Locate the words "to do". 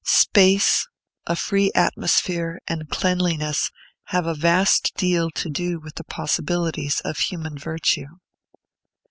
5.35-5.79